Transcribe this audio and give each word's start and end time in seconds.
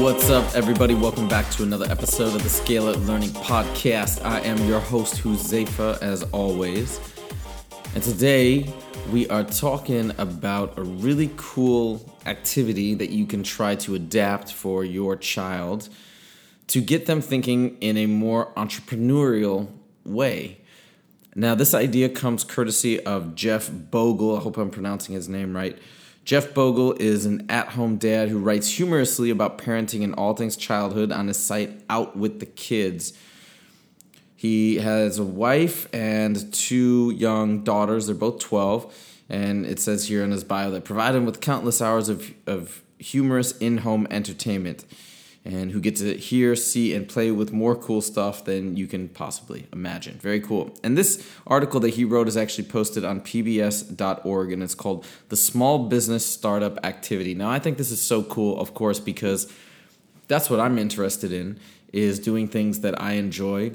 What's 0.00 0.30
up, 0.30 0.54
everybody? 0.54 0.94
Welcome 0.94 1.26
back 1.26 1.50
to 1.52 1.64
another 1.64 1.86
episode 1.90 2.36
of 2.36 2.44
the 2.44 2.48
Scalar 2.48 3.04
Learning 3.04 3.30
Podcast. 3.30 4.24
I 4.24 4.42
am 4.42 4.56
your 4.68 4.78
host, 4.78 5.16
Huzefa, 5.24 6.00
as 6.00 6.22
always. 6.30 7.00
And 7.96 8.04
today 8.04 8.72
we 9.10 9.28
are 9.28 9.42
talking 9.42 10.12
about 10.18 10.78
a 10.78 10.82
really 10.82 11.32
cool 11.36 12.16
activity 12.26 12.94
that 12.94 13.10
you 13.10 13.26
can 13.26 13.42
try 13.42 13.74
to 13.74 13.96
adapt 13.96 14.52
for 14.52 14.84
your 14.84 15.16
child 15.16 15.88
to 16.68 16.80
get 16.80 17.06
them 17.06 17.20
thinking 17.20 17.76
in 17.78 17.96
a 17.96 18.06
more 18.06 18.52
entrepreneurial 18.54 19.68
way. 20.04 20.60
Now, 21.34 21.54
this 21.54 21.74
idea 21.74 22.08
comes 22.08 22.44
courtesy 22.44 23.04
of 23.04 23.34
Jeff 23.34 23.68
Bogle. 23.72 24.36
I 24.36 24.40
hope 24.40 24.56
I'm 24.56 24.70
pronouncing 24.70 25.14
his 25.14 25.28
name 25.28 25.56
right. 25.56 25.76
Jeff 26.24 26.54
Bogle 26.54 26.92
is 26.94 27.26
an 27.26 27.44
at 27.50 27.70
home 27.70 27.96
dad 27.96 28.28
who 28.28 28.38
writes 28.38 28.70
humorously 28.70 29.30
about 29.30 29.58
parenting 29.58 30.04
and 30.04 30.14
all 30.14 30.34
things 30.34 30.56
childhood 30.56 31.10
on 31.10 31.26
his 31.28 31.36
site 31.36 31.82
Out 31.90 32.16
with 32.16 32.38
the 32.38 32.46
Kids. 32.46 33.12
He 34.36 34.76
has 34.76 35.18
a 35.18 35.24
wife 35.24 35.88
and 35.92 36.52
two 36.52 37.12
young 37.16 37.64
daughters. 37.64 38.06
They're 38.06 38.14
both 38.14 38.38
12. 38.38 39.22
And 39.28 39.66
it 39.66 39.80
says 39.80 40.08
here 40.08 40.22
in 40.22 40.30
his 40.30 40.44
bio 40.44 40.70
that 40.70 40.84
provide 40.84 41.14
him 41.14 41.26
with 41.26 41.40
countless 41.40 41.82
hours 41.82 42.08
of, 42.08 42.32
of 42.46 42.82
humorous 42.98 43.56
in 43.58 43.78
home 43.78 44.06
entertainment 44.10 44.84
and 45.44 45.72
who 45.72 45.80
get 45.80 45.96
to 45.96 46.16
hear, 46.16 46.56
see, 46.56 46.94
and 46.94 47.06
play 47.06 47.30
with 47.30 47.52
more 47.52 47.76
cool 47.76 48.00
stuff 48.00 48.44
than 48.44 48.76
you 48.76 48.86
can 48.86 49.08
possibly 49.10 49.66
imagine. 49.72 50.18
Very 50.18 50.40
cool. 50.40 50.74
And 50.82 50.96
this 50.96 51.28
article 51.46 51.80
that 51.80 51.90
he 51.90 52.04
wrote 52.04 52.28
is 52.28 52.36
actually 52.36 52.64
posted 52.64 53.04
on 53.04 53.20
pbs.org 53.20 54.52
and 54.52 54.62
it's 54.62 54.74
called 54.74 55.04
The 55.28 55.36
Small 55.36 55.86
Business 55.86 56.24
Startup 56.24 56.78
Activity. 56.84 57.34
Now, 57.34 57.50
I 57.50 57.58
think 57.58 57.76
this 57.76 57.90
is 57.90 58.00
so 58.00 58.22
cool, 58.22 58.58
of 58.58 58.72
course, 58.72 58.98
because 59.00 59.52
that's 60.28 60.48
what 60.48 60.60
I'm 60.60 60.78
interested 60.78 61.30
in 61.30 61.58
is 61.92 62.18
doing 62.18 62.48
things 62.48 62.80
that 62.80 63.00
I 63.00 63.12
enjoy 63.12 63.72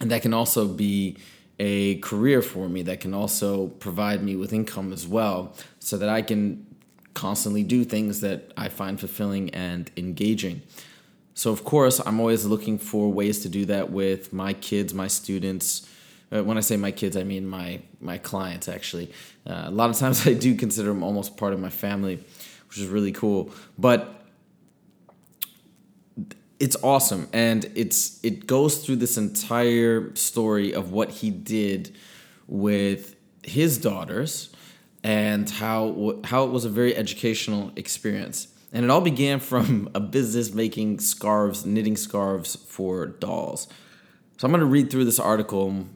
and 0.00 0.10
that 0.10 0.22
can 0.22 0.34
also 0.34 0.66
be 0.66 1.16
a 1.58 1.96
career 1.98 2.42
for 2.42 2.68
me 2.68 2.82
that 2.82 3.00
can 3.00 3.14
also 3.14 3.68
provide 3.68 4.22
me 4.22 4.34
with 4.34 4.52
income 4.52 4.92
as 4.92 5.06
well 5.06 5.54
so 5.78 5.96
that 5.96 6.08
I 6.08 6.22
can 6.22 6.66
constantly 7.14 7.62
do 7.62 7.84
things 7.84 8.20
that 8.20 8.52
I 8.56 8.68
find 8.68 8.98
fulfilling 8.98 9.50
and 9.50 9.90
engaging. 9.96 10.62
So, 11.34 11.50
of 11.50 11.64
course, 11.64 12.00
I'm 12.04 12.20
always 12.20 12.44
looking 12.44 12.78
for 12.78 13.10
ways 13.10 13.40
to 13.40 13.48
do 13.48 13.64
that 13.66 13.90
with 13.90 14.32
my 14.32 14.52
kids, 14.52 14.94
my 14.94 15.08
students. 15.08 15.88
Uh, 16.30 16.44
when 16.44 16.56
I 16.56 16.60
say 16.60 16.76
my 16.76 16.90
kids, 16.90 17.16
I 17.16 17.24
mean 17.24 17.46
my 17.46 17.80
my 18.00 18.18
clients. 18.18 18.68
Actually, 18.68 19.10
uh, 19.46 19.64
a 19.66 19.70
lot 19.70 19.90
of 19.90 19.96
times 19.96 20.26
I 20.26 20.34
do 20.34 20.54
consider 20.54 20.88
them 20.88 21.02
almost 21.02 21.36
part 21.36 21.52
of 21.52 21.60
my 21.60 21.70
family, 21.70 22.16
which 22.68 22.78
is 22.78 22.86
really 22.86 23.12
cool. 23.12 23.50
But 23.78 24.22
it's 26.60 26.76
awesome, 26.82 27.28
and 27.32 27.70
it's 27.74 28.20
it 28.22 28.46
goes 28.46 28.84
through 28.84 28.96
this 28.96 29.16
entire 29.16 30.14
story 30.14 30.72
of 30.72 30.92
what 30.92 31.10
he 31.10 31.30
did 31.30 31.94
with 32.46 33.16
his 33.42 33.76
daughters 33.78 34.53
and 35.04 35.48
how 35.48 36.18
how 36.24 36.44
it 36.44 36.50
was 36.50 36.64
a 36.64 36.70
very 36.70 36.96
educational 36.96 37.70
experience. 37.76 38.48
And 38.72 38.84
it 38.84 38.90
all 38.90 39.02
began 39.02 39.38
from 39.38 39.88
a 39.94 40.00
business 40.00 40.52
making 40.52 40.98
scarves, 40.98 41.64
knitting 41.64 41.96
scarves 41.96 42.56
for 42.56 43.06
dolls. 43.06 43.68
So 44.38 44.46
I'm 44.46 44.50
going 44.50 44.60
to 44.60 44.66
read 44.66 44.90
through 44.90 45.04
this 45.04 45.20
article, 45.20 45.86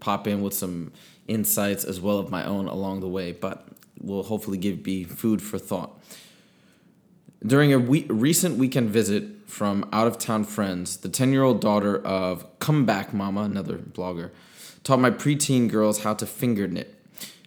pop 0.00 0.26
in 0.26 0.40
with 0.40 0.54
some 0.54 0.92
insights 1.28 1.84
as 1.84 2.00
well 2.00 2.18
of 2.18 2.30
my 2.30 2.42
own 2.46 2.68
along 2.68 3.00
the 3.00 3.08
way, 3.08 3.32
but 3.32 3.68
will 4.00 4.22
hopefully 4.22 4.56
give 4.56 4.82
be 4.82 5.04
food 5.04 5.42
for 5.42 5.58
thought. 5.58 6.00
During 7.44 7.72
a 7.74 7.78
we- 7.78 8.06
recent 8.08 8.56
weekend 8.56 8.88
visit 8.88 9.24
from 9.46 9.86
out 9.92 10.06
of 10.06 10.18
town 10.18 10.44
friends, 10.44 10.96
the 10.96 11.10
10 11.10 11.32
year 11.32 11.42
old 11.42 11.60
daughter 11.60 11.98
of 11.98 12.46
Comeback 12.60 13.12
Mama, 13.12 13.42
another 13.42 13.76
blogger, 13.76 14.30
taught 14.84 15.00
my 15.00 15.10
preteen 15.10 15.68
girls 15.68 16.02
how 16.02 16.14
to 16.14 16.24
finger 16.24 16.66
knit. 16.66 16.95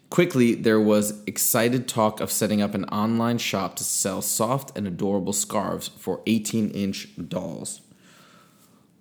Quickly, 0.09 0.55
there 0.55 0.79
was 0.79 1.21
excited 1.27 1.87
talk 1.87 2.19
of 2.19 2.31
setting 2.31 2.61
up 2.61 2.73
an 2.73 2.85
online 2.85 3.37
shop 3.37 3.75
to 3.75 3.83
sell 3.83 4.23
soft 4.23 4.75
and 4.75 4.87
adorable 4.87 5.33
scarves 5.33 5.89
for 5.89 6.21
18 6.25 6.71
inch 6.71 7.09
dolls. 7.27 7.81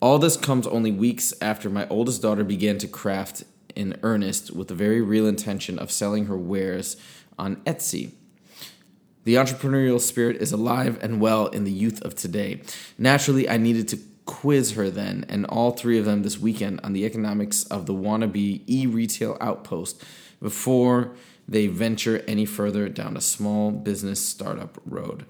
All 0.00 0.18
this 0.18 0.36
comes 0.36 0.66
only 0.66 0.92
weeks 0.92 1.32
after 1.40 1.70
my 1.70 1.88
oldest 1.88 2.20
daughter 2.20 2.44
began 2.44 2.76
to 2.78 2.86
craft 2.86 3.44
in 3.74 3.98
earnest 4.02 4.50
with 4.50 4.68
the 4.68 4.74
very 4.74 5.00
real 5.00 5.26
intention 5.26 5.78
of 5.78 5.90
selling 5.90 6.26
her 6.26 6.36
wares 6.36 6.96
on 7.38 7.56
Etsy. 7.64 8.12
The 9.24 9.34
entrepreneurial 9.34 10.00
spirit 10.00 10.36
is 10.36 10.52
alive 10.52 10.98
and 11.00 11.20
well 11.20 11.46
in 11.48 11.64
the 11.64 11.72
youth 11.72 12.02
of 12.02 12.14
today. 12.16 12.62
Naturally, 12.98 13.48
I 13.48 13.56
needed 13.56 13.88
to 13.88 13.98
quiz 14.26 14.72
her 14.72 14.90
then, 14.90 15.24
and 15.28 15.46
all 15.46 15.70
three 15.70 15.98
of 15.98 16.04
them 16.04 16.22
this 16.22 16.38
weekend 16.38 16.80
on 16.84 16.92
the 16.92 17.04
economics 17.06 17.64
of 17.64 17.86
the 17.86 17.94
wannabe 17.94 18.62
e 18.66 18.86
retail 18.86 19.38
outpost 19.40 20.04
before 20.40 21.14
they 21.48 21.66
venture 21.66 22.22
any 22.28 22.44
further 22.44 22.88
down 22.88 23.16
a 23.16 23.20
small 23.20 23.70
business 23.70 24.24
startup 24.24 24.78
road. 24.84 25.24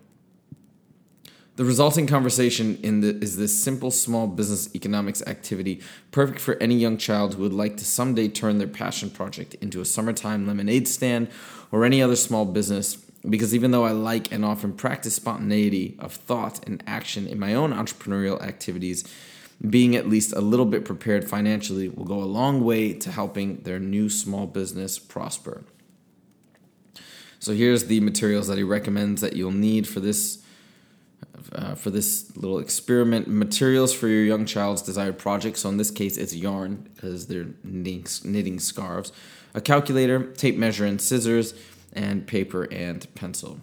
The 1.58 1.64
resulting 1.64 2.06
conversation 2.06 2.78
in 2.84 3.00
the, 3.00 3.16
is 3.16 3.36
this 3.36 3.60
simple 3.60 3.90
small 3.90 4.28
business 4.28 4.72
economics 4.76 5.22
activity, 5.22 5.80
perfect 6.12 6.38
for 6.38 6.54
any 6.62 6.76
young 6.76 6.96
child 6.96 7.34
who 7.34 7.42
would 7.42 7.52
like 7.52 7.76
to 7.78 7.84
someday 7.84 8.28
turn 8.28 8.58
their 8.58 8.68
passion 8.68 9.10
project 9.10 9.54
into 9.54 9.80
a 9.80 9.84
summertime 9.84 10.46
lemonade 10.46 10.86
stand 10.86 11.28
or 11.72 11.84
any 11.84 12.00
other 12.00 12.14
small 12.14 12.44
business. 12.44 12.94
Because 13.28 13.56
even 13.56 13.72
though 13.72 13.84
I 13.84 13.90
like 13.90 14.30
and 14.30 14.44
often 14.44 14.72
practice 14.72 15.16
spontaneity 15.16 15.96
of 15.98 16.12
thought 16.12 16.64
and 16.64 16.80
action 16.86 17.26
in 17.26 17.40
my 17.40 17.54
own 17.54 17.72
entrepreneurial 17.72 18.40
activities, 18.40 19.02
being 19.66 19.96
at 19.96 20.08
least 20.08 20.32
a 20.32 20.40
little 20.40 20.66
bit 20.66 20.84
prepared 20.84 21.28
financially 21.28 21.88
will 21.88 22.04
go 22.04 22.22
a 22.22 22.24
long 22.24 22.62
way 22.64 22.92
to 22.92 23.10
helping 23.10 23.58
their 23.62 23.80
new 23.80 24.08
small 24.08 24.46
business 24.46 24.98
prosper. 24.98 25.64
So 27.40 27.54
here's 27.54 27.86
the 27.86 28.00
materials 28.00 28.46
that 28.48 28.58
he 28.58 28.64
recommends 28.64 29.20
that 29.20 29.34
you'll 29.34 29.50
need 29.52 29.86
for 29.86 30.00
this 30.00 30.44
uh, 31.52 31.74
for 31.74 31.90
this 31.90 32.36
little 32.36 32.58
experiment. 32.58 33.26
Materials 33.26 33.92
for 33.92 34.06
your 34.08 34.24
young 34.24 34.44
child's 34.44 34.82
desired 34.82 35.18
project. 35.18 35.56
So 35.56 35.68
in 35.68 35.76
this 35.76 35.90
case, 35.90 36.16
it's 36.16 36.34
yarn 36.34 36.88
because 36.94 37.26
they're 37.26 37.46
knitting, 37.64 38.06
knitting 38.24 38.58
scarves. 38.58 39.12
A 39.54 39.60
calculator, 39.60 40.24
tape 40.32 40.56
measure, 40.56 40.84
and 40.84 41.00
scissors, 41.00 41.54
and 41.92 42.26
paper 42.26 42.64
and 42.64 43.12
pencil. 43.14 43.60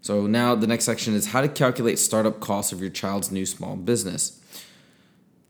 So 0.00 0.26
now 0.26 0.54
the 0.54 0.66
next 0.66 0.84
section 0.84 1.14
is 1.14 1.26
how 1.26 1.40
to 1.40 1.48
calculate 1.48 1.98
startup 1.98 2.40
costs 2.40 2.72
of 2.72 2.80
your 2.80 2.90
child's 2.90 3.30
new 3.30 3.44
small 3.44 3.76
business. 3.76 4.40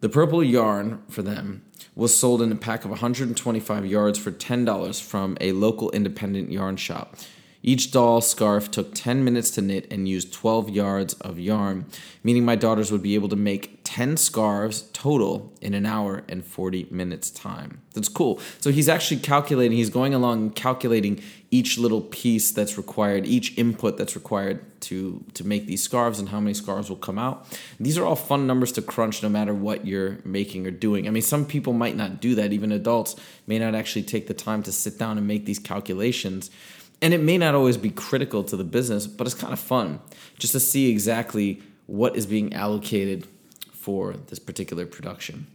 The 0.00 0.08
purple 0.10 0.44
yarn 0.44 1.02
for 1.08 1.22
them 1.22 1.62
was 1.94 2.14
sold 2.14 2.42
in 2.42 2.52
a 2.52 2.56
pack 2.56 2.84
of 2.84 2.90
125 2.90 3.86
yards 3.86 4.18
for 4.18 4.30
$10 4.30 5.02
from 5.02 5.38
a 5.40 5.52
local 5.52 5.90
independent 5.92 6.52
yarn 6.52 6.76
shop. 6.76 7.16
Each 7.62 7.90
doll 7.90 8.20
scarf 8.20 8.70
took 8.70 8.94
10 8.94 9.24
minutes 9.24 9.50
to 9.52 9.62
knit 9.62 9.90
and 9.90 10.06
used 10.06 10.32
12 10.34 10.68
yards 10.68 11.14
of 11.14 11.40
yarn, 11.40 11.86
meaning 12.22 12.44
my 12.44 12.56
daughters 12.56 12.92
would 12.92 13.02
be 13.02 13.14
able 13.14 13.30
to 13.30 13.36
make 13.36 13.75
10 13.96 14.18
scarves 14.18 14.82
total 14.92 15.54
in 15.62 15.72
an 15.72 15.86
hour 15.86 16.22
and 16.28 16.44
40 16.44 16.86
minutes 16.90 17.30
time. 17.30 17.80
That's 17.94 18.10
cool. 18.10 18.38
So 18.60 18.70
he's 18.70 18.90
actually 18.90 19.20
calculating, 19.20 19.78
he's 19.78 19.88
going 19.88 20.12
along 20.12 20.50
calculating 20.50 21.22
each 21.50 21.78
little 21.78 22.02
piece 22.02 22.52
that's 22.52 22.76
required, 22.76 23.24
each 23.24 23.56
input 23.56 23.96
that's 23.96 24.14
required 24.14 24.60
to 24.82 25.24
to 25.32 25.46
make 25.46 25.64
these 25.64 25.82
scarves 25.82 26.20
and 26.20 26.28
how 26.28 26.40
many 26.40 26.52
scarves 26.52 26.90
will 26.90 26.98
come 26.98 27.18
out. 27.18 27.58
These 27.80 27.96
are 27.96 28.04
all 28.04 28.16
fun 28.16 28.46
numbers 28.46 28.70
to 28.72 28.82
crunch 28.82 29.22
no 29.22 29.30
matter 29.30 29.54
what 29.54 29.86
you're 29.86 30.18
making 30.26 30.66
or 30.66 30.72
doing. 30.72 31.08
I 31.08 31.10
mean, 31.10 31.22
some 31.22 31.46
people 31.46 31.72
might 31.72 31.96
not 31.96 32.20
do 32.20 32.34
that, 32.34 32.52
even 32.52 32.72
adults 32.72 33.16
may 33.46 33.58
not 33.58 33.74
actually 33.74 34.02
take 34.02 34.26
the 34.26 34.34
time 34.34 34.62
to 34.64 34.72
sit 34.72 34.98
down 34.98 35.16
and 35.16 35.26
make 35.26 35.46
these 35.46 35.58
calculations. 35.58 36.50
And 37.00 37.14
it 37.14 37.22
may 37.22 37.38
not 37.38 37.54
always 37.54 37.78
be 37.78 37.88
critical 37.88 38.44
to 38.44 38.58
the 38.58 38.64
business, 38.64 39.06
but 39.06 39.26
it's 39.26 39.34
kind 39.34 39.54
of 39.54 39.58
fun 39.58 40.00
just 40.38 40.52
to 40.52 40.60
see 40.60 40.90
exactly 40.90 41.62
what 41.86 42.14
is 42.14 42.26
being 42.26 42.52
allocated 42.52 43.26
for 43.86 44.14
this 44.14 44.40
particular 44.40 44.84
production. 44.84 45.46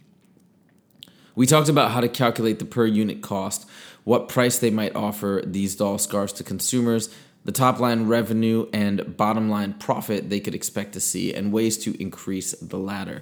We 1.35 1.45
talked 1.45 1.67
about 1.67 1.91
how 1.91 1.99
to 1.99 2.07
calculate 2.07 2.59
the 2.59 2.65
per 2.65 2.85
unit 2.85 3.21
cost, 3.21 3.67
what 4.05 4.29
price 4.29 4.57
they 4.57 4.69
might 4.69 4.95
offer 4.95 5.43
these 5.45 5.75
doll 5.75 5.97
scarves 5.97 6.31
to 6.33 6.43
consumers, 6.45 7.13
the 7.43 7.51
top 7.51 7.81
line 7.81 8.07
revenue 8.07 8.69
and 8.71 9.17
bottom 9.17 9.49
line 9.49 9.73
profit 9.73 10.29
they 10.29 10.39
could 10.39 10.55
expect 10.55 10.93
to 10.93 11.01
see, 11.01 11.33
and 11.33 11.51
ways 11.51 11.77
to 11.79 12.01
increase 12.01 12.53
the 12.53 12.77
latter. 12.77 13.21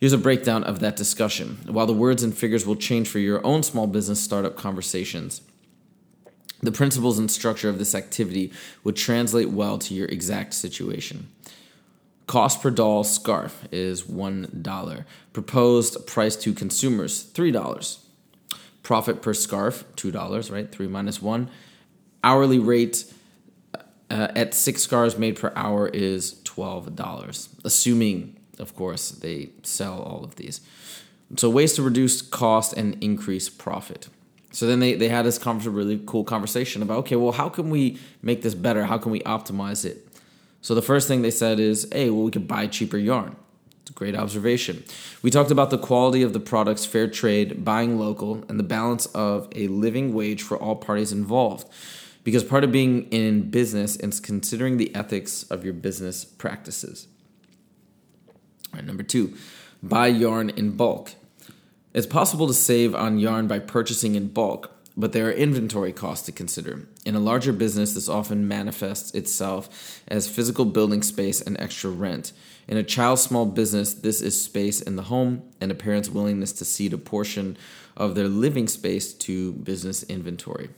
Here's 0.00 0.12
a 0.12 0.18
breakdown 0.18 0.64
of 0.64 0.80
that 0.80 0.96
discussion. 0.96 1.58
While 1.68 1.86
the 1.86 1.92
words 1.92 2.24
and 2.24 2.36
figures 2.36 2.66
will 2.66 2.74
change 2.74 3.08
for 3.08 3.20
your 3.20 3.46
own 3.46 3.62
small 3.62 3.86
business 3.86 4.20
startup 4.20 4.56
conversations, 4.56 5.42
the 6.60 6.72
principles 6.72 7.20
and 7.20 7.30
structure 7.30 7.68
of 7.68 7.78
this 7.78 7.94
activity 7.94 8.50
would 8.82 8.96
translate 8.96 9.50
well 9.50 9.78
to 9.78 9.94
your 9.94 10.08
exact 10.08 10.54
situation. 10.54 11.28
Cost 12.28 12.60
per 12.60 12.70
doll 12.70 13.04
scarf 13.04 13.66
is 13.72 14.02
$1. 14.02 15.04
Proposed 15.32 16.06
price 16.06 16.36
to 16.36 16.52
consumers, 16.52 17.24
$3. 17.32 17.98
Profit 18.82 19.22
per 19.22 19.32
scarf, 19.32 19.84
$2, 19.96 20.52
right? 20.52 20.70
3 20.70 20.88
minus 20.88 21.22
1. 21.22 21.50
Hourly 22.22 22.58
rate 22.58 23.10
uh, 24.10 24.28
at 24.36 24.52
six 24.52 24.82
scarves 24.82 25.16
made 25.16 25.36
per 25.36 25.54
hour 25.56 25.88
is 25.88 26.34
$12, 26.44 27.48
assuming, 27.64 28.36
of 28.58 28.76
course, 28.76 29.08
they 29.08 29.48
sell 29.62 30.02
all 30.02 30.22
of 30.22 30.36
these. 30.36 30.60
So, 31.36 31.48
ways 31.48 31.72
to 31.74 31.82
reduce 31.82 32.20
cost 32.20 32.74
and 32.74 33.02
increase 33.02 33.48
profit. 33.48 34.08
So 34.50 34.66
then 34.66 34.80
they, 34.80 34.94
they 34.94 35.08
had 35.08 35.24
this 35.24 35.44
really 35.44 36.02
cool 36.06 36.24
conversation 36.24 36.80
about 36.82 36.98
okay, 37.00 37.16
well, 37.16 37.32
how 37.32 37.48
can 37.48 37.70
we 37.70 37.98
make 38.22 38.42
this 38.42 38.54
better? 38.54 38.84
How 38.84 38.98
can 38.98 39.12
we 39.12 39.20
optimize 39.20 39.84
it? 39.84 40.07
So 40.60 40.74
the 40.74 40.82
first 40.82 41.08
thing 41.08 41.22
they 41.22 41.30
said 41.30 41.60
is, 41.60 41.88
hey, 41.92 42.10
well, 42.10 42.24
we 42.24 42.30
could 42.30 42.48
buy 42.48 42.66
cheaper 42.66 42.98
yarn. 42.98 43.36
It's 43.82 43.90
a 43.90 43.94
great 43.94 44.16
observation. 44.16 44.84
We 45.22 45.30
talked 45.30 45.50
about 45.50 45.70
the 45.70 45.78
quality 45.78 46.22
of 46.22 46.32
the 46.32 46.40
products, 46.40 46.84
fair 46.84 47.08
trade, 47.08 47.64
buying 47.64 47.98
local, 47.98 48.44
and 48.48 48.58
the 48.58 48.64
balance 48.64 49.06
of 49.06 49.48
a 49.54 49.68
living 49.68 50.12
wage 50.12 50.42
for 50.42 50.56
all 50.58 50.76
parties 50.76 51.12
involved. 51.12 51.66
Because 52.24 52.44
part 52.44 52.64
of 52.64 52.72
being 52.72 53.04
in 53.04 53.50
business 53.50 53.96
is 53.96 54.20
considering 54.20 54.76
the 54.76 54.94
ethics 54.94 55.44
of 55.44 55.64
your 55.64 55.72
business 55.72 56.24
practices. 56.24 57.08
All 58.28 58.74
right, 58.74 58.84
number 58.84 59.02
two, 59.02 59.34
buy 59.82 60.08
yarn 60.08 60.50
in 60.50 60.72
bulk. 60.76 61.12
It's 61.94 62.06
possible 62.06 62.46
to 62.46 62.52
save 62.52 62.94
on 62.94 63.18
yarn 63.18 63.46
by 63.46 63.60
purchasing 63.60 64.14
in 64.14 64.28
bulk, 64.28 64.77
but 64.98 65.12
there 65.12 65.28
are 65.28 65.32
inventory 65.32 65.92
costs 65.92 66.26
to 66.26 66.32
consider. 66.32 66.88
In 67.06 67.14
a 67.14 67.20
larger 67.20 67.52
business, 67.52 67.94
this 67.94 68.08
often 68.08 68.48
manifests 68.48 69.14
itself 69.14 70.02
as 70.08 70.28
physical 70.28 70.64
building 70.64 71.04
space 71.04 71.40
and 71.40 71.58
extra 71.60 71.88
rent. 71.88 72.32
In 72.66 72.76
a 72.76 72.82
child's 72.82 73.22
small 73.22 73.46
business, 73.46 73.94
this 73.94 74.20
is 74.20 74.38
space 74.38 74.80
in 74.80 74.96
the 74.96 75.04
home 75.04 75.44
and 75.60 75.70
a 75.70 75.76
parent's 75.76 76.10
willingness 76.10 76.52
to 76.54 76.64
cede 76.64 76.92
a 76.92 76.98
portion 76.98 77.56
of 77.96 78.16
their 78.16 78.26
living 78.26 78.66
space 78.66 79.14
to 79.14 79.52
business 79.52 80.02
inventory. 80.02 80.68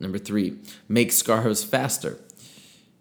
Number 0.00 0.18
three, 0.18 0.58
make 0.88 1.12
scarves 1.12 1.62
faster. 1.62 2.18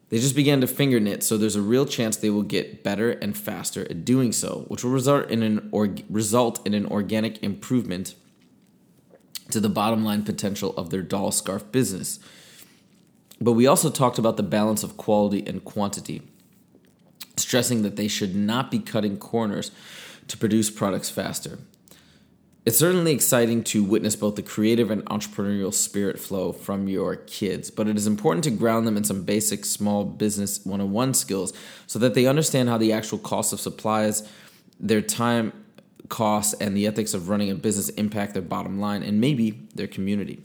They 0.10 0.20
just 0.20 0.36
began 0.36 0.62
to 0.62 0.68
finger 0.68 1.00
knit, 1.00 1.24
so 1.24 1.38
there's 1.38 1.56
a 1.56 1.62
real 1.62 1.86
chance 1.88 2.18
they 2.18 2.30
will 2.30 2.44
get 2.44 2.84
better 2.84 3.12
and 3.12 3.36
faster 3.36 3.82
at 3.90 4.06
doing 4.06 4.32
so, 4.32 4.66
which 4.68 4.84
will 4.84 4.92
result 4.92 5.30
in 5.32 5.42
an 5.42 5.70
org- 5.72 6.06
result 6.08 6.66
in 6.68 6.76
an 6.76 6.86
organic 6.86 7.42
improvement 7.44 8.14
to 9.52 9.60
the 9.60 9.70
bottom 9.70 10.04
line 10.04 10.24
potential 10.24 10.74
of 10.78 10.90
their 10.90 11.02
doll 11.02 11.32
scarf 11.32 11.72
business. 11.72 12.20
But 13.42 13.54
we 13.54 13.68
also 13.68 13.90
talked 13.90 14.20
about 14.20 14.38
the 14.38 14.44
balance 14.44 14.84
of 14.84 14.98
quality 14.98 15.46
and 15.48 15.64
quantity, 15.64 16.22
stressing 17.38 17.84
that 17.84 17.96
they 17.96 18.08
should 18.08 18.36
not 18.36 18.70
be 18.70 18.80
cutting 18.80 19.18
corners 19.18 19.72
to 20.28 20.38
produce 20.38 20.70
products 20.70 21.10
faster. 21.10 21.60
It's 22.66 22.78
certainly 22.78 23.14
exciting 23.14 23.64
to 23.66 23.84
witness 23.84 24.16
both 24.16 24.36
the 24.36 24.44
creative 24.44 24.92
and 24.92 25.04
entrepreneurial 25.06 25.74
spirit 25.74 26.20
flow 26.20 26.52
from 26.52 26.88
your 26.88 27.16
kids, 27.16 27.72
but 27.72 27.88
it 27.88 27.96
is 27.96 28.06
important 28.06 28.44
to 28.44 28.52
ground 28.52 28.86
them 28.86 28.98
in 28.98 29.06
some 29.06 29.24
basic 29.24 29.64
small 29.66 30.04
business 30.04 30.64
101 30.66 31.14
skills 31.14 31.54
so 31.88 31.98
that 31.98 32.14
they 32.14 32.28
understand 32.28 32.68
how 32.70 32.78
the 32.78 32.92
actual 32.92 33.18
cost 33.18 33.54
of 33.54 33.60
supplies, 33.62 34.30
their 34.80 35.02
time 35.02 35.54
costs, 36.10 36.54
and 36.56 36.76
the 36.76 36.88
ethics 36.88 37.14
of 37.14 37.30
running 37.30 37.50
a 37.50 37.56
business 37.56 37.90
impact 37.90 38.34
their 38.34 38.42
bottom 38.42 38.80
line 38.80 39.04
and 39.04 39.22
maybe 39.22 39.68
their 39.76 39.88
community. 39.88 40.44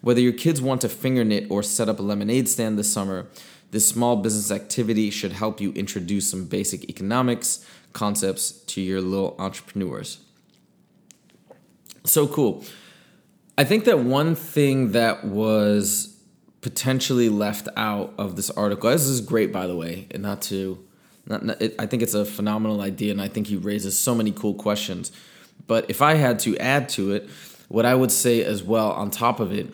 Whether 0.00 0.20
your 0.20 0.32
kids 0.32 0.60
want 0.60 0.80
to 0.80 0.88
finger 0.88 1.24
knit 1.24 1.46
or 1.50 1.62
set 1.62 1.88
up 1.88 1.98
a 1.98 2.02
lemonade 2.02 2.48
stand 2.48 2.78
this 2.78 2.92
summer, 2.92 3.26
this 3.70 3.88
small 3.88 4.16
business 4.16 4.50
activity 4.50 5.10
should 5.10 5.32
help 5.32 5.60
you 5.60 5.72
introduce 5.72 6.30
some 6.30 6.46
basic 6.46 6.88
economics 6.90 7.64
concepts 7.92 8.50
to 8.50 8.80
your 8.80 9.00
little 9.00 9.36
entrepreneurs 9.38 10.18
so 12.04 12.28
cool. 12.28 12.64
I 13.56 13.64
think 13.64 13.84
that 13.84 14.00
one 14.00 14.34
thing 14.34 14.92
that 14.92 15.24
was 15.24 16.18
potentially 16.60 17.28
left 17.28 17.68
out 17.76 18.14
of 18.18 18.36
this 18.36 18.50
article. 18.50 18.90
This 18.90 19.06
is 19.06 19.20
great, 19.20 19.52
by 19.52 19.66
the 19.66 19.76
way, 19.76 20.06
and 20.10 20.22
not 20.22 20.42
to. 20.42 20.84
Not, 21.26 21.60
it, 21.60 21.74
I 21.78 21.86
think 21.86 22.02
it's 22.02 22.14
a 22.14 22.24
phenomenal 22.24 22.80
idea, 22.80 23.12
and 23.12 23.20
I 23.20 23.28
think 23.28 23.46
he 23.46 23.56
raises 23.56 23.98
so 23.98 24.14
many 24.14 24.30
cool 24.30 24.54
questions. 24.54 25.10
But 25.66 25.88
if 25.88 26.02
I 26.02 26.14
had 26.14 26.38
to 26.40 26.56
add 26.58 26.88
to 26.90 27.12
it, 27.12 27.28
what 27.68 27.86
I 27.86 27.94
would 27.94 28.12
say 28.12 28.44
as 28.44 28.62
well 28.62 28.92
on 28.92 29.10
top 29.10 29.40
of 29.40 29.52
it 29.52 29.72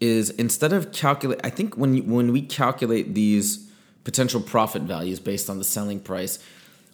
is 0.00 0.30
instead 0.30 0.72
of 0.72 0.92
calculate, 0.92 1.40
I 1.44 1.50
think 1.50 1.76
when 1.76 2.10
when 2.10 2.32
we 2.32 2.42
calculate 2.42 3.14
these 3.14 3.70
potential 4.02 4.40
profit 4.40 4.82
values 4.82 5.20
based 5.20 5.48
on 5.48 5.58
the 5.58 5.64
selling 5.64 6.00
price, 6.00 6.38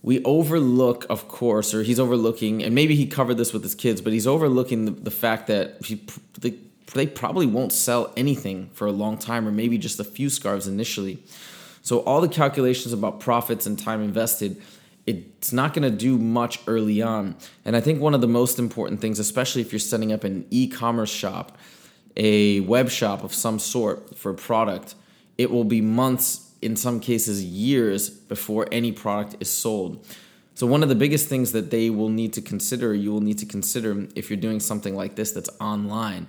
we 0.02 0.22
overlook, 0.24 1.06
of 1.08 1.28
course, 1.28 1.72
or 1.72 1.82
he's 1.82 1.98
overlooking, 1.98 2.62
and 2.62 2.74
maybe 2.74 2.94
he 2.96 3.06
covered 3.06 3.38
this 3.38 3.52
with 3.52 3.62
his 3.62 3.74
kids, 3.74 4.00
but 4.00 4.12
he's 4.12 4.26
overlooking 4.26 4.84
the, 4.84 4.90
the 4.90 5.10
fact 5.10 5.46
that 5.46 5.84
he, 5.84 6.04
they 6.94 7.06
probably 7.06 7.46
won't 7.46 7.72
sell 7.72 8.12
anything 8.16 8.70
for 8.72 8.86
a 8.86 8.92
long 8.92 9.18
time, 9.18 9.46
or 9.46 9.52
maybe 9.52 9.78
just 9.78 10.00
a 10.00 10.04
few 10.04 10.30
scarves 10.30 10.66
initially. 10.66 11.22
So 11.86 12.00
all 12.00 12.20
the 12.20 12.28
calculations 12.28 12.92
about 12.92 13.20
profits 13.20 13.64
and 13.64 13.78
time 13.78 14.02
invested, 14.02 14.60
it's 15.06 15.52
not 15.52 15.72
going 15.72 15.88
to 15.88 15.96
do 15.96 16.18
much 16.18 16.58
early 16.66 17.00
on. 17.00 17.36
And 17.64 17.76
I 17.76 17.80
think 17.80 18.00
one 18.00 18.12
of 18.12 18.20
the 18.20 18.26
most 18.26 18.58
important 18.58 19.00
things, 19.00 19.20
especially 19.20 19.62
if 19.62 19.70
you're 19.70 19.78
setting 19.78 20.12
up 20.12 20.24
an 20.24 20.46
e-commerce 20.50 21.12
shop, 21.12 21.56
a 22.16 22.58
web 22.58 22.90
shop 22.90 23.22
of 23.22 23.32
some 23.32 23.60
sort 23.60 24.18
for 24.18 24.32
a 24.32 24.34
product, 24.34 24.96
it 25.38 25.48
will 25.48 25.62
be 25.62 25.80
months 25.80 26.50
in 26.60 26.74
some 26.74 26.98
cases 26.98 27.44
years 27.44 28.10
before 28.10 28.66
any 28.72 28.90
product 28.90 29.36
is 29.38 29.48
sold. 29.48 30.04
So, 30.54 30.66
one 30.66 30.82
of 30.82 30.88
the 30.88 30.96
biggest 30.96 31.28
things 31.28 31.52
that 31.52 31.70
they 31.70 31.88
will 31.88 32.08
need 32.08 32.32
to 32.32 32.40
consider, 32.40 32.94
you 32.94 33.12
will 33.12 33.20
need 33.20 33.38
to 33.38 33.46
consider 33.46 34.08
if 34.16 34.28
you're 34.28 34.40
doing 34.40 34.58
something 34.58 34.96
like 34.96 35.14
this 35.14 35.30
that's 35.30 35.50
online, 35.60 36.26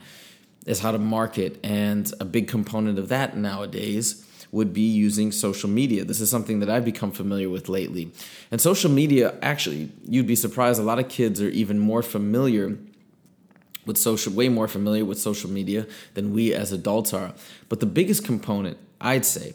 is 0.67 0.79
how 0.81 0.91
to 0.91 0.99
market. 0.99 1.59
And 1.63 2.11
a 2.19 2.25
big 2.25 2.47
component 2.47 2.99
of 2.99 3.09
that 3.09 3.35
nowadays 3.35 4.23
would 4.51 4.73
be 4.73 4.81
using 4.81 5.31
social 5.31 5.69
media. 5.69 6.05
This 6.05 6.21
is 6.21 6.29
something 6.29 6.59
that 6.59 6.69
I've 6.69 6.85
become 6.85 7.11
familiar 7.11 7.49
with 7.49 7.67
lately. 7.67 8.11
And 8.51 8.61
social 8.61 8.91
media, 8.91 9.35
actually, 9.41 9.89
you'd 10.07 10.27
be 10.27 10.35
surprised, 10.35 10.79
a 10.79 10.83
lot 10.83 10.99
of 10.99 11.09
kids 11.09 11.41
are 11.41 11.49
even 11.49 11.79
more 11.79 12.01
familiar 12.01 12.77
with 13.85 13.97
social, 13.97 14.33
way 14.33 14.49
more 14.49 14.67
familiar 14.67 15.05
with 15.05 15.19
social 15.19 15.49
media 15.49 15.87
than 16.13 16.33
we 16.33 16.53
as 16.53 16.71
adults 16.71 17.13
are. 17.13 17.33
But 17.69 17.79
the 17.79 17.85
biggest 17.85 18.23
component, 18.25 18.77
I'd 19.01 19.25
say, 19.25 19.53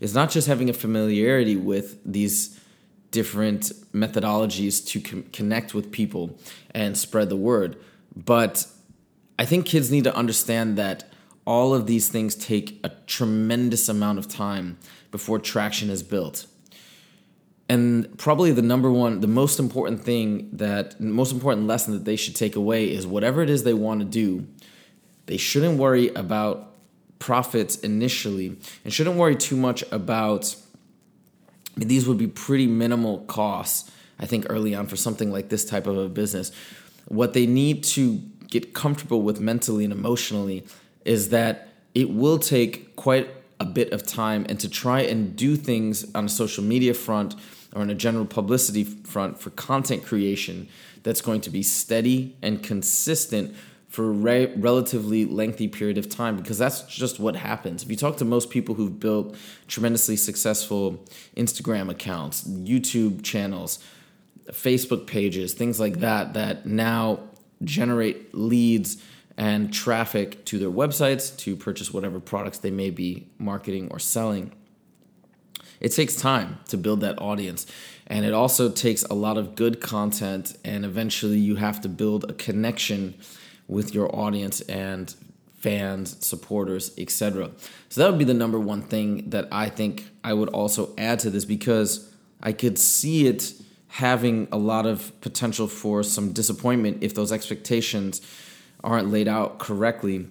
is 0.00 0.14
not 0.14 0.30
just 0.30 0.48
having 0.48 0.70
a 0.70 0.72
familiarity 0.72 1.56
with 1.56 1.98
these 2.04 2.58
different 3.10 3.72
methodologies 3.92 4.84
to 4.88 5.00
com- 5.00 5.22
connect 5.32 5.74
with 5.74 5.92
people 5.92 6.36
and 6.72 6.98
spread 6.98 7.28
the 7.28 7.36
word, 7.36 7.76
but 8.16 8.66
I 9.38 9.44
think 9.44 9.66
kids 9.66 9.90
need 9.90 10.04
to 10.04 10.14
understand 10.14 10.78
that 10.78 11.10
all 11.46 11.74
of 11.74 11.86
these 11.86 12.08
things 12.08 12.34
take 12.34 12.80
a 12.84 12.90
tremendous 13.06 13.88
amount 13.88 14.18
of 14.18 14.28
time 14.28 14.78
before 15.10 15.38
traction 15.38 15.90
is 15.90 16.02
built. 16.02 16.46
And 17.68 18.16
probably 18.18 18.52
the 18.52 18.62
number 18.62 18.90
one, 18.90 19.20
the 19.20 19.26
most 19.26 19.58
important 19.58 20.02
thing 20.02 20.50
that, 20.52 21.00
most 21.00 21.32
important 21.32 21.66
lesson 21.66 21.94
that 21.94 22.04
they 22.04 22.16
should 22.16 22.36
take 22.36 22.56
away 22.56 22.90
is 22.90 23.06
whatever 23.06 23.42
it 23.42 23.50
is 23.50 23.64
they 23.64 23.74
want 23.74 24.00
to 24.00 24.06
do, 24.06 24.46
they 25.26 25.36
shouldn't 25.36 25.78
worry 25.78 26.08
about 26.08 26.74
profits 27.18 27.76
initially 27.76 28.56
and 28.84 28.92
shouldn't 28.92 29.16
worry 29.16 29.34
too 29.36 29.56
much 29.56 29.82
about 29.90 30.54
I 31.74 31.80
mean, 31.80 31.88
these 31.88 32.06
would 32.06 32.18
be 32.18 32.26
pretty 32.26 32.66
minimal 32.66 33.20
costs 33.20 33.90
i 34.18 34.26
think 34.26 34.46
early 34.50 34.74
on 34.74 34.86
for 34.86 34.96
something 34.96 35.32
like 35.32 35.48
this 35.48 35.64
type 35.64 35.86
of 35.86 35.96
a 35.96 36.08
business 36.08 36.52
what 37.06 37.32
they 37.32 37.46
need 37.46 37.82
to 37.84 38.20
get 38.48 38.74
comfortable 38.74 39.22
with 39.22 39.40
mentally 39.40 39.84
and 39.84 39.92
emotionally 39.92 40.64
is 41.04 41.30
that 41.30 41.68
it 41.94 42.10
will 42.10 42.38
take 42.38 42.96
quite 42.96 43.28
a 43.60 43.64
bit 43.64 43.92
of 43.92 44.06
time 44.06 44.44
and 44.48 44.58
to 44.60 44.68
try 44.68 45.00
and 45.00 45.36
do 45.36 45.56
things 45.56 46.04
on 46.14 46.26
a 46.26 46.28
social 46.28 46.64
media 46.64 46.92
front 46.92 47.34
or 47.74 47.82
on 47.82 47.90
a 47.90 47.94
general 47.94 48.24
publicity 48.24 48.84
front 48.84 49.38
for 49.40 49.50
content 49.50 50.04
creation 50.04 50.68
that's 51.02 51.20
going 51.20 51.40
to 51.40 51.50
be 51.50 51.62
steady 51.62 52.36
and 52.42 52.62
consistent 52.62 53.54
for 53.88 54.06
a 54.06 54.10
re- 54.10 54.52
relatively 54.56 55.24
lengthy 55.24 55.68
period 55.68 55.96
of 55.96 56.08
time 56.08 56.36
because 56.36 56.58
that's 56.58 56.82
just 56.82 57.20
what 57.20 57.36
happens. 57.36 57.84
If 57.84 57.90
you 57.90 57.96
talk 57.96 58.16
to 58.16 58.24
most 58.24 58.50
people 58.50 58.74
who've 58.74 58.98
built 58.98 59.36
tremendously 59.68 60.16
successful 60.16 61.04
Instagram 61.36 61.90
accounts, 61.90 62.42
YouTube 62.42 63.22
channels, 63.22 63.78
Facebook 64.48 65.06
pages, 65.06 65.54
things 65.54 65.78
like 65.78 66.00
that, 66.00 66.34
that 66.34 66.66
now 66.66 67.20
generate 67.62 68.34
leads 68.34 69.02
and 69.36 69.72
traffic 69.72 70.44
to 70.46 70.58
their 70.58 70.70
websites 70.70 71.36
to 71.38 71.56
purchase 71.56 71.92
whatever 71.92 72.20
products 72.20 72.58
they 72.58 72.70
may 72.70 72.90
be 72.90 73.26
marketing 73.38 73.88
or 73.90 73.98
selling. 73.98 74.52
It 75.80 75.88
takes 75.90 76.16
time 76.16 76.58
to 76.68 76.76
build 76.76 77.00
that 77.00 77.20
audience, 77.20 77.66
and 78.06 78.24
it 78.24 78.32
also 78.32 78.70
takes 78.70 79.02
a 79.04 79.14
lot 79.14 79.36
of 79.36 79.54
good 79.54 79.80
content, 79.80 80.56
and 80.64 80.84
eventually, 80.84 81.38
you 81.38 81.56
have 81.56 81.80
to 81.82 81.88
build 81.88 82.24
a 82.30 82.32
connection 82.32 83.14
with 83.66 83.92
your 83.94 84.14
audience 84.14 84.60
and 84.62 85.14
fans, 85.58 86.24
supporters, 86.24 86.92
etc. 86.98 87.50
So 87.88 88.00
that 88.00 88.10
would 88.10 88.18
be 88.18 88.24
the 88.24 88.34
number 88.34 88.60
one 88.60 88.82
thing 88.82 89.30
that 89.30 89.48
I 89.50 89.68
think 89.68 90.08
I 90.22 90.34
would 90.34 90.50
also 90.50 90.94
add 90.98 91.20
to 91.20 91.30
this 91.30 91.44
because 91.44 92.12
I 92.42 92.52
could 92.52 92.78
see 92.78 93.26
it 93.26 93.54
having 93.94 94.48
a 94.50 94.58
lot 94.58 94.86
of 94.86 95.12
potential 95.20 95.68
for 95.68 96.02
some 96.02 96.32
disappointment 96.32 96.98
if 97.00 97.14
those 97.14 97.30
expectations 97.30 98.20
aren't 98.82 99.08
laid 99.08 99.28
out 99.28 99.60
correctly 99.60 100.26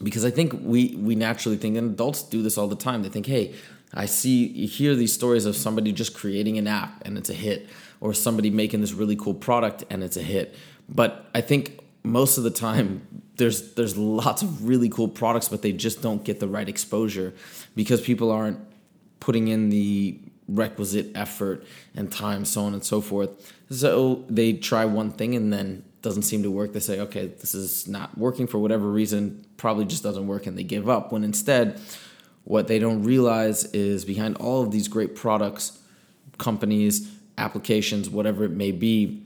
because 0.00 0.24
I 0.24 0.30
think 0.30 0.52
we 0.62 0.94
we 0.94 1.16
naturally 1.16 1.58
think 1.58 1.76
and 1.76 1.90
adults 1.90 2.22
do 2.22 2.40
this 2.40 2.56
all 2.56 2.68
the 2.68 2.76
time. 2.76 3.02
They 3.02 3.08
think, 3.08 3.26
"Hey, 3.26 3.54
I 3.92 4.06
see 4.06 4.46
you 4.46 4.68
hear 4.68 4.94
these 4.94 5.12
stories 5.12 5.44
of 5.44 5.56
somebody 5.56 5.90
just 5.90 6.14
creating 6.14 6.56
an 6.56 6.68
app 6.68 7.04
and 7.04 7.18
it's 7.18 7.30
a 7.30 7.34
hit 7.34 7.68
or 8.00 8.14
somebody 8.14 8.48
making 8.48 8.80
this 8.80 8.92
really 8.92 9.16
cool 9.16 9.34
product 9.34 9.82
and 9.90 10.04
it's 10.04 10.16
a 10.16 10.22
hit." 10.22 10.54
But 10.88 11.28
I 11.34 11.40
think 11.40 11.80
most 12.04 12.38
of 12.38 12.44
the 12.44 12.50
time 12.50 13.02
there's 13.38 13.74
there's 13.74 13.96
lots 13.96 14.42
of 14.42 14.68
really 14.68 14.88
cool 14.88 15.08
products 15.08 15.48
but 15.48 15.62
they 15.62 15.72
just 15.72 16.00
don't 16.00 16.22
get 16.22 16.38
the 16.38 16.48
right 16.48 16.68
exposure 16.68 17.34
because 17.74 18.00
people 18.00 18.30
aren't 18.30 18.60
putting 19.18 19.48
in 19.48 19.68
the 19.70 20.16
requisite 20.50 21.10
effort 21.14 21.64
and 21.94 22.10
time 22.10 22.44
so 22.44 22.62
on 22.62 22.74
and 22.74 22.84
so 22.84 23.00
forth. 23.00 23.30
So 23.70 24.24
they 24.28 24.54
try 24.54 24.84
one 24.84 25.12
thing 25.12 25.34
and 25.34 25.52
then 25.52 25.84
doesn't 26.02 26.22
seem 26.22 26.42
to 26.42 26.50
work. 26.50 26.72
They 26.72 26.80
say 26.80 27.00
okay 27.00 27.26
this 27.26 27.54
is 27.54 27.86
not 27.86 28.16
working 28.18 28.46
for 28.46 28.58
whatever 28.58 28.90
reason. 28.90 29.44
Probably 29.56 29.84
just 29.84 30.02
doesn't 30.02 30.26
work 30.26 30.46
and 30.46 30.56
they 30.56 30.64
give 30.64 30.88
up 30.88 31.12
when 31.12 31.24
instead 31.24 31.80
what 32.44 32.68
they 32.68 32.78
don't 32.78 33.02
realize 33.02 33.64
is 33.66 34.04
behind 34.04 34.36
all 34.38 34.62
of 34.62 34.70
these 34.70 34.88
great 34.88 35.14
products 35.14 35.78
companies 36.38 37.14
applications 37.36 38.08
whatever 38.08 38.44
it 38.44 38.50
may 38.50 38.72
be 38.72 39.22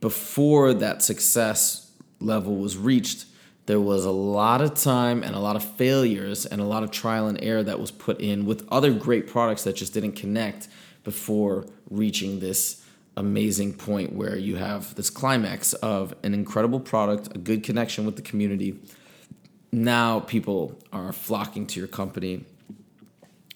before 0.00 0.72
that 0.72 1.02
success 1.02 1.90
level 2.20 2.56
was 2.56 2.76
reached 2.76 3.26
there 3.66 3.80
was 3.80 4.04
a 4.04 4.10
lot 4.10 4.60
of 4.60 4.74
time 4.74 5.22
and 5.22 5.34
a 5.34 5.38
lot 5.38 5.56
of 5.56 5.64
failures 5.64 6.44
and 6.44 6.60
a 6.60 6.64
lot 6.64 6.82
of 6.82 6.90
trial 6.90 7.28
and 7.28 7.42
error 7.42 7.62
that 7.62 7.80
was 7.80 7.90
put 7.90 8.20
in 8.20 8.44
with 8.44 8.66
other 8.70 8.92
great 8.92 9.26
products 9.26 9.64
that 9.64 9.74
just 9.74 9.94
didn't 9.94 10.12
connect 10.12 10.68
before 11.02 11.66
reaching 11.90 12.40
this 12.40 12.84
amazing 13.16 13.72
point 13.72 14.12
where 14.12 14.36
you 14.36 14.56
have 14.56 14.94
this 14.96 15.08
climax 15.08 15.72
of 15.74 16.14
an 16.22 16.34
incredible 16.34 16.80
product, 16.80 17.34
a 17.34 17.38
good 17.38 17.62
connection 17.62 18.04
with 18.04 18.16
the 18.16 18.22
community. 18.22 18.78
Now 19.72 20.20
people 20.20 20.78
are 20.92 21.12
flocking 21.12 21.66
to 21.68 21.80
your 21.80 21.88
company, 21.88 22.44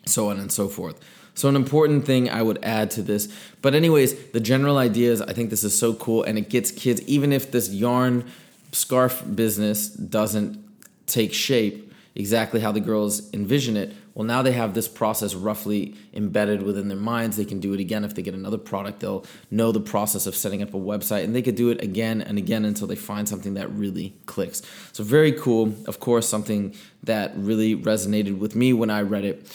so 0.07 0.31
on 0.31 0.39
and 0.39 0.51
so 0.51 0.69
forth. 0.69 1.01
So, 1.35 1.49
an 1.49 1.55
important 1.55 2.05
thing 2.05 2.29
I 2.29 2.43
would 2.43 2.59
add 2.65 2.91
to 2.93 3.03
this. 3.03 3.33
But, 3.63 3.77
anyways, 3.77 4.31
the 4.31 4.41
general 4.41 4.77
idea 4.77 5.13
is 5.13 5.23
I 5.23 5.33
think 5.33 5.51
this 5.51 5.63
is 5.63 5.79
so 5.79 5.95
cool 5.95 6.25
and 6.25 6.37
it 6.37 6.49
gets 6.49 6.73
kids, 6.73 7.01
even 7.03 7.33
if 7.33 7.53
this 7.53 7.69
yarn 7.69 8.25
scarf 8.73 9.23
business 9.35 9.89
doesn't 9.89 10.65
take 11.07 11.33
shape 11.33 11.93
exactly 12.15 12.61
how 12.61 12.73
the 12.73 12.81
girls 12.81 13.33
envision 13.33 13.77
it, 13.77 13.95
well, 14.19 14.27
now 14.27 14.43
they 14.43 14.51
have 14.51 14.75
this 14.75 14.89
process 14.89 15.33
roughly 15.33 15.95
embedded 16.13 16.65
within 16.65 16.89
their 16.89 16.99
minds. 16.99 17.37
They 17.37 17.45
can 17.45 17.61
do 17.61 17.73
it 17.73 17.79
again 17.79 18.05
if 18.05 18.17
they 18.17 18.23
get 18.23 18.35
another 18.35 18.59
product. 18.59 18.99
They'll 18.99 19.25
know 19.53 19.71
the 19.71 19.81
process 19.81 20.27
of 20.27 20.35
setting 20.35 20.61
up 20.61 20.75
a 20.75 20.77
website 20.77 21.23
and 21.23 21.37
they 21.37 21.41
could 21.41 21.55
do 21.55 21.71
it 21.71 21.81
again 21.81 22.21
and 22.21 22.37
again 22.37 22.65
until 22.65 22.89
they 22.89 22.97
find 22.97 23.29
something 23.29 23.55
that 23.55 23.71
really 23.71 24.17
clicks. 24.27 24.61
So, 24.91 25.05
very 25.05 25.31
cool. 25.31 25.73
Of 25.87 26.01
course, 26.01 26.29
something 26.29 26.75
that 27.05 27.33
really 27.37 27.77
resonated 27.77 28.39
with 28.39 28.57
me 28.57 28.73
when 28.73 28.91
I 28.91 29.03
read 29.03 29.25
it. 29.25 29.47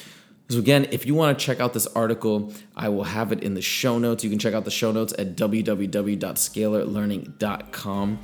So, 0.53 0.59
again, 0.59 0.87
if 0.91 1.07
you 1.07 1.15
want 1.15 1.35
to 1.37 1.43
check 1.43 1.59
out 1.59 1.73
this 1.73 1.87
article, 1.87 2.53
I 2.75 2.87
will 2.89 3.05
have 3.05 3.31
it 3.31 3.41
in 3.41 3.55
the 3.55 3.61
show 3.61 3.97
notes. 3.97 4.23
You 4.23 4.29
can 4.29 4.37
check 4.37 4.53
out 4.53 4.65
the 4.65 4.71
show 4.71 4.91
notes 4.91 5.11
at 5.17 5.35
www.scalarlearning.com. 5.35 8.19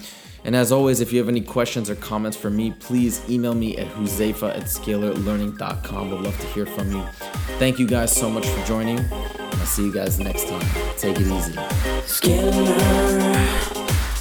And 0.46 0.56
as 0.56 0.72
always, 0.72 1.02
if 1.02 1.12
you 1.12 1.18
have 1.18 1.28
any 1.28 1.42
questions 1.42 1.90
or 1.90 1.96
comments 1.96 2.38
for 2.38 2.52
me, 2.52 2.70
please 2.80 3.28
email 3.28 3.56
me 3.56 3.76
at 3.78 3.88
huzefa 3.88 4.56
at 4.56 4.66
scalarlearning.com. 4.66 6.12
Would 6.12 6.22
love 6.22 6.40
to 6.40 6.46
hear 6.48 6.68
from 6.68 6.92
you. 6.92 7.04
Thank 7.58 7.80
you 7.80 7.88
guys 7.88 8.16
so 8.16 8.30
much 8.30 8.48
for 8.48 8.64
joining. 8.68 9.00
I'll 9.12 9.66
see 9.66 9.86
you 9.86 9.92
guys 9.92 10.20
next 10.20 10.48
time. 10.48 10.62
Take 10.98 11.20
it 11.20 11.26
easy. 11.26 11.54
Scalar 12.06 12.54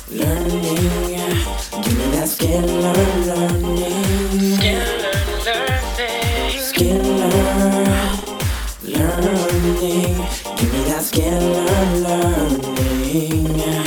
learning. 0.08 0.76
Give 1.82 1.98
me 1.98 2.04
that 2.12 2.26
scalar 2.26 3.26
learning. 3.26 3.87
Learning. 9.20 10.16
Give 10.56 10.72
me 10.72 10.80
that 10.88 11.02
scalar 11.02 12.02
learning. 12.02 13.77